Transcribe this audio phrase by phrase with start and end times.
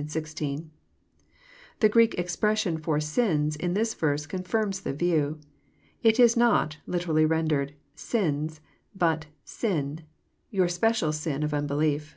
[0.00, 0.70] 15, 16.
[1.80, 5.38] The Greek expres sion for '* sins" in this verse confirms the view.
[6.02, 8.62] It is not, liter ally rendered, sins,"
[8.96, 9.26] but"
[9.58, 10.00] sin,"—
[10.50, 12.16] your special sin of unbelief!